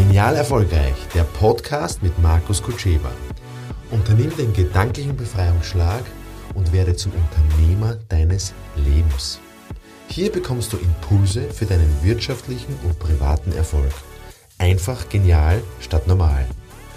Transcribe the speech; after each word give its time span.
Genial 0.00 0.34
Erfolgreich, 0.34 0.96
der 1.14 1.24
Podcast 1.24 2.02
mit 2.02 2.18
Markus 2.20 2.62
Kutscheba. 2.62 3.12
Unternimm 3.90 4.34
den 4.34 4.54
gedanklichen 4.54 5.14
Befreiungsschlag 5.14 6.02
und 6.54 6.72
werde 6.72 6.96
zum 6.96 7.12
Unternehmer 7.12 7.98
deines 8.08 8.54
Lebens. 8.76 9.40
Hier 10.08 10.32
bekommst 10.32 10.72
du 10.72 10.78
Impulse 10.78 11.42
für 11.50 11.66
deinen 11.66 12.02
wirtschaftlichen 12.02 12.74
und 12.82 12.98
privaten 12.98 13.52
Erfolg. 13.52 13.92
Einfach 14.56 15.06
genial 15.10 15.62
statt 15.80 16.06
normal. 16.06 16.46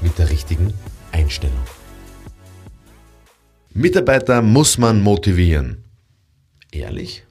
Mit 0.00 0.18
der 0.18 0.30
richtigen 0.30 0.72
Einstellung. 1.12 1.66
Mitarbeiter 3.74 4.40
muss 4.40 4.78
man 4.78 5.02
motivieren. 5.02 5.84
Ehrlich? 6.72 7.24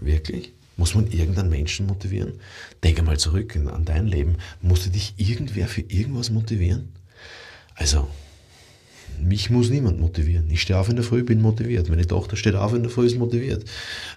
Wirklich? 0.00 0.52
Muss 0.82 0.96
man 0.96 1.12
irgendeinen 1.12 1.48
Menschen 1.48 1.86
motivieren? 1.86 2.40
Denke 2.82 3.04
mal 3.04 3.16
zurück 3.16 3.54
an 3.54 3.84
dein 3.84 4.08
Leben. 4.08 4.38
Musste 4.62 4.90
dich 4.90 5.14
irgendwer 5.16 5.68
für 5.68 5.82
irgendwas 5.82 6.30
motivieren? 6.30 6.88
Also, 7.76 8.08
mich 9.20 9.48
muss 9.48 9.70
niemand 9.70 10.00
motivieren. 10.00 10.50
Ich 10.50 10.62
stehe 10.62 10.76
auf 10.76 10.88
in 10.88 10.96
der 10.96 11.04
Früh, 11.04 11.22
bin 11.22 11.40
motiviert. 11.40 11.88
Meine 11.88 12.04
Tochter 12.04 12.34
steht 12.34 12.56
auf 12.56 12.74
in 12.74 12.82
der 12.82 12.90
Früh, 12.90 13.06
ist 13.06 13.16
motiviert. 13.16 13.64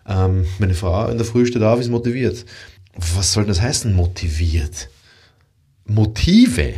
Ähm, 0.08 0.48
meine 0.58 0.74
Frau 0.74 1.08
in 1.08 1.18
der 1.18 1.26
Früh 1.28 1.46
steht 1.46 1.62
auf, 1.62 1.80
ist 1.80 1.90
motiviert. 1.90 2.44
Was 2.96 3.34
soll 3.34 3.46
das 3.46 3.62
heißen, 3.62 3.94
motiviert? 3.94 4.90
Motive 5.86 6.74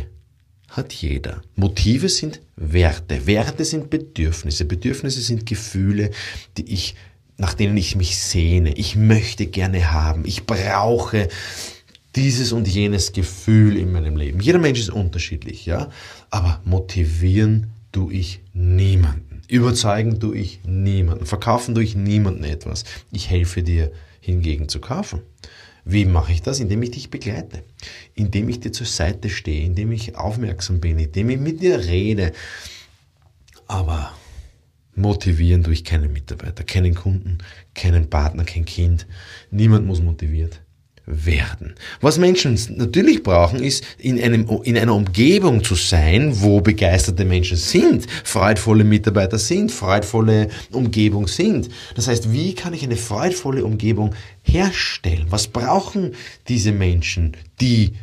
hat 0.68 0.92
jeder. 0.92 1.40
Motive 1.56 2.10
sind 2.10 2.42
Werte. 2.56 3.26
Werte 3.26 3.64
sind 3.64 3.88
Bedürfnisse. 3.88 4.66
Bedürfnisse 4.66 5.22
sind 5.22 5.46
Gefühle, 5.46 6.10
die 6.58 6.74
ich 6.74 6.94
nach 7.38 7.54
denen 7.54 7.76
ich 7.76 7.96
mich 7.96 8.18
sehne. 8.18 8.74
Ich 8.74 8.96
möchte 8.96 9.46
gerne 9.46 9.92
haben. 9.92 10.24
Ich 10.26 10.44
brauche 10.44 11.28
dieses 12.14 12.52
und 12.52 12.68
jenes 12.68 13.12
Gefühl 13.12 13.76
in 13.76 13.92
meinem 13.92 14.16
Leben. 14.16 14.40
Jeder 14.40 14.58
Mensch 14.58 14.80
ist 14.80 14.90
unterschiedlich, 14.90 15.64
ja. 15.64 15.88
Aber 16.30 16.60
motivieren 16.64 17.68
tue 17.92 18.12
ich 18.12 18.40
niemanden. 18.52 19.42
Überzeugen 19.48 20.18
tue 20.20 20.36
ich 20.36 20.60
niemanden. 20.64 21.26
Verkaufen 21.26 21.74
tue 21.74 21.84
ich 21.84 21.94
niemanden 21.94 22.44
etwas. 22.44 22.84
Ich 23.12 23.30
helfe 23.30 23.62
dir 23.62 23.92
hingegen 24.20 24.68
zu 24.68 24.80
kaufen. 24.80 25.22
Wie 25.84 26.04
mache 26.04 26.32
ich 26.32 26.42
das? 26.42 26.60
Indem 26.60 26.82
ich 26.82 26.90
dich 26.90 27.08
begleite, 27.08 27.62
indem 28.14 28.48
ich 28.48 28.60
dir 28.60 28.72
zur 28.72 28.86
Seite 28.86 29.30
stehe, 29.30 29.64
indem 29.64 29.92
ich 29.92 30.16
aufmerksam 30.16 30.80
bin, 30.80 30.98
indem 30.98 31.30
ich 31.30 31.38
mit 31.38 31.62
dir 31.62 31.78
rede. 31.78 32.32
Aber 33.68 34.12
motivieren 34.98 35.62
durch 35.62 35.84
keinen 35.84 36.12
Mitarbeiter, 36.12 36.64
keinen 36.64 36.94
Kunden, 36.94 37.38
keinen 37.74 38.10
Partner, 38.10 38.44
kein 38.44 38.64
Kind. 38.64 39.06
Niemand 39.50 39.86
muss 39.86 40.02
motiviert 40.02 40.60
werden. 41.08 41.74
Was 42.00 42.18
Menschen 42.18 42.58
natürlich 42.76 43.22
brauchen, 43.22 43.62
ist 43.62 43.84
in, 43.98 44.20
einem, 44.22 44.46
in 44.64 44.76
einer 44.76 44.94
Umgebung 44.94 45.64
zu 45.64 45.74
sein, 45.74 46.40
wo 46.40 46.60
begeisterte 46.60 47.24
Menschen 47.24 47.56
sind, 47.56 48.06
freudvolle 48.24 48.84
Mitarbeiter 48.84 49.38
sind, 49.38 49.72
freudvolle 49.72 50.48
Umgebung 50.72 51.26
sind. 51.26 51.70
Das 51.94 52.08
heißt, 52.08 52.32
wie 52.32 52.54
kann 52.54 52.74
ich 52.74 52.82
eine 52.82 52.96
freudvolle 52.96 53.64
Umgebung 53.64 54.14
herstellen? 54.42 55.26
Was 55.30 55.48
brauchen 55.48 56.14
diese 56.48 56.72
Menschen, 56.72 57.36
die 57.60 57.94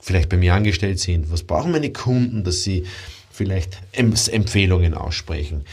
vielleicht 0.00 0.28
bei 0.28 0.36
mir 0.36 0.54
angestellt 0.54 1.00
sind? 1.00 1.30
Was 1.32 1.42
brauchen 1.42 1.72
meine 1.72 1.90
Kunden, 1.90 2.44
dass 2.44 2.62
sie 2.62 2.84
vielleicht 3.32 3.78
Empfehlungen 3.92 4.94
aussprechen? 4.94 5.64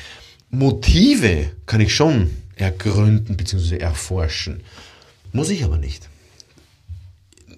Motive 0.51 1.49
kann 1.65 1.79
ich 1.79 1.95
schon 1.95 2.29
ergründen 2.55 3.37
bzw. 3.37 3.77
erforschen. 3.77 4.61
Muss 5.31 5.49
ich 5.49 5.63
aber 5.63 5.77
nicht. 5.77 6.09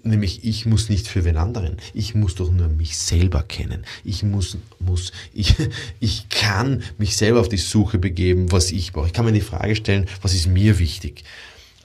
Nämlich 0.04 0.44
ich 0.44 0.68
muss 0.68 0.90
nicht 0.90 1.08
für 1.08 1.26
wen 1.26 1.38
anderen. 1.38 1.78
Ich 1.96 2.14
muss 2.14 2.36
doch 2.36 2.52
nur 2.52 2.68
mich 2.68 2.96
selber 2.98 3.42
kennen. 3.42 3.84
Ich 4.04 4.22
muss, 4.22 4.58
muss, 4.80 5.12
ich, 5.34 5.56
ich 6.00 6.30
kann 6.30 6.84
mich 7.00 7.18
selber 7.18 7.40
auf 7.40 7.50
die 7.50 7.58
Suche 7.58 7.98
begeben, 7.98 8.52
was 8.52 8.72
ich 8.72 8.94
brauche. 8.94 9.08
Ich 9.08 9.14
kann 9.14 9.26
mir 9.26 9.32
die 9.32 9.42
Frage 9.42 9.76
stellen, 9.76 10.08
was 10.22 10.36
ist 10.36 10.48
mir 10.48 10.78
wichtig? 10.78 11.24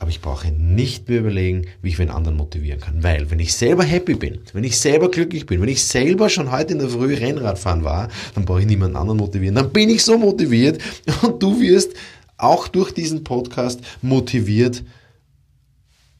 Aber 0.01 0.11
ich 0.11 0.21
brauche 0.21 0.51
nicht 0.53 1.09
mehr 1.09 1.21
überlegen, 1.21 1.67
wie 1.83 1.89
ich 1.89 1.97
den 1.97 2.11
anderen 2.11 2.37
motivieren 2.37 2.81
kann. 2.81 3.03
Weil, 3.03 3.31
wenn 3.31 3.41
ich 3.41 3.55
selber 3.55 3.83
happy 3.83 4.15
bin, 4.15 4.39
wenn 4.53 4.65
ich 4.65 4.79
selber 4.79 5.11
glücklich 5.11 5.47
bin, 5.47 5.61
wenn 5.61 5.69
ich 5.69 5.85
selber 5.85 6.29
schon 6.29 6.53
heute 6.53 6.75
in 6.75 6.79
der 6.79 6.89
Früh 6.89 7.15
Rennradfahren 7.15 7.83
war, 7.83 8.09
dann 8.35 8.45
brauche 8.45 8.61
ich 8.61 8.67
niemanden 8.67 8.97
anderen 8.97 9.19
motivieren. 9.19 9.57
Dann 9.57 9.71
bin 9.71 9.91
ich 9.91 10.05
so 10.05 10.17
motiviert 10.17 10.81
und 11.23 11.43
du 11.43 11.61
wirst 11.61 11.93
auch 12.37 12.69
durch 12.69 12.93
diesen 12.93 13.25
Podcast 13.25 13.81
motiviert 14.01 14.85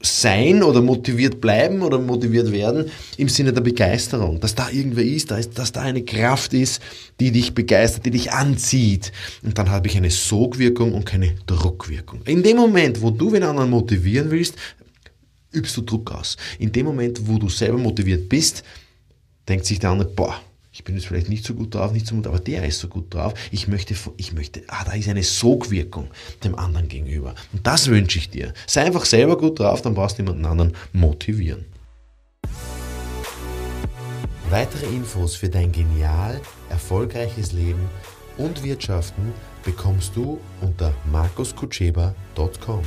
sein 0.01 0.63
oder 0.63 0.81
motiviert 0.81 1.41
bleiben 1.41 1.83
oder 1.83 1.99
motiviert 1.99 2.53
werden 2.53 2.91
im 3.17 3.29
Sinne 3.29 3.53
der 3.53 3.63
Begeisterung, 3.63 4.39
dass 4.39 4.55
da 4.55 4.71
irgendwer 4.71 5.05
ist, 5.05 5.31
dass 5.31 5.73
da 5.73 5.81
eine 5.81 6.05
Kraft 6.05 6.55
ist, 6.55 6.81
die 7.19 7.33
dich 7.33 7.53
begeistert, 7.53 8.07
die 8.07 8.13
dich 8.13 8.33
anzieht. 8.33 9.13
Und 9.43 9.59
dann 9.59 9.71
habe 9.71 9.89
ich 9.89 9.97
eine 9.97 10.11
Sogwirkung 10.11 10.95
und 10.95 11.05
keine 11.05 11.35
Druckwirkung. 11.47 12.23
In 12.27 12.43
dem 12.43 12.59
Moment, 12.59 13.03
wo 13.03 13.11
du 13.11 13.31
den 13.31 13.43
anderen 13.43 13.71
motivieren 13.71 14.31
willst, 14.31 14.55
übst 15.53 15.77
du 15.77 15.83
Druck 15.83 16.13
aus. 16.13 16.37
In 16.59 16.71
dem 16.71 16.87
Moment, 16.87 17.27
wo 17.27 17.39
du 17.39 17.49
selber 17.49 17.79
motiviert 17.79 18.29
bist, 18.29 18.63
denkt 19.49 19.67
sich 19.67 19.81
der 19.81 19.91
andere, 19.91 20.11
boah, 20.11 20.41
ich 20.79 20.85
bin 20.85 20.95
jetzt 20.95 21.09
vielleicht 21.09 21.29
nicht 21.29 21.45
so 21.45 21.55
gut 21.55 21.75
drauf, 21.75 21.91
nicht 21.91 22.07
so 22.07 22.15
gut, 22.15 22.29
aber 22.29 22.39
der 22.39 22.65
ist 22.65 22.79
so 22.79 22.87
gut 22.87 23.13
drauf. 23.13 23.35
Ich 23.51 23.67
möchte, 23.67 23.97
ich 24.17 24.33
möchte, 24.33 24.63
ah, 24.69 24.85
da 24.85 24.93
ist 24.93 25.09
eine 25.09 25.25
Sogwirkung 25.25 26.09
dem 26.45 26.55
anderen 26.55 26.87
gegenüber. 26.87 27.35
Und 27.53 27.67
das 27.67 27.89
wünsche 27.89 28.19
ich 28.19 28.31
dir. 28.31 28.55
Sei 28.65 28.85
einfach 28.85 29.05
selber 29.05 29.37
gut 29.37 29.59
drauf, 29.59 29.83
dann 29.83 29.95
brauchst 29.95 30.19
du 30.19 30.23
jemanden 30.23 30.47
anderen 30.47 30.77
motivieren. 30.93 31.65
Weitere 34.51 34.87
Infos 34.87 35.35
für 35.35 35.49
dein 35.49 35.73
genial, 35.73 36.41
erfolgreiches 36.71 37.51
Leben 37.51 37.91
und 38.37 38.63
Wirtschaften 38.63 39.33
bekommst 39.65 40.15
du 40.15 40.39
unter 40.61 40.95
markuskutscheba.com. 41.11 42.83